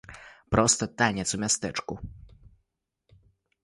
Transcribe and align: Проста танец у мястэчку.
Проста 0.55 0.83
танец 1.03 1.27
у 1.37 1.43
мястэчку. 1.45 1.93